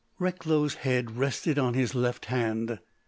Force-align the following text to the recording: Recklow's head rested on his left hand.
Recklow's 0.17 0.73
head 0.81 1.15
rested 1.15 1.59
on 1.59 1.75
his 1.75 1.93
left 1.93 2.25
hand. 2.25 2.79